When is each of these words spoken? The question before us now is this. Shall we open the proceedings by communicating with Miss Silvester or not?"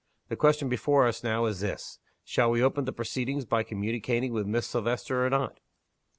The 0.29 0.35
question 0.35 0.67
before 0.67 1.05
us 1.05 1.23
now 1.23 1.45
is 1.45 1.59
this. 1.59 1.99
Shall 2.23 2.49
we 2.49 2.63
open 2.63 2.85
the 2.85 2.91
proceedings 2.91 3.45
by 3.45 3.61
communicating 3.61 4.33
with 4.33 4.47
Miss 4.47 4.65
Silvester 4.65 5.23
or 5.23 5.29
not?" 5.29 5.59